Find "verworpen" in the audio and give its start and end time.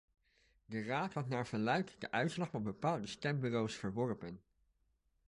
3.75-4.41